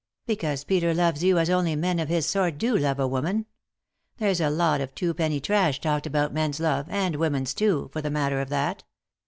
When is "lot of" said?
4.49-4.95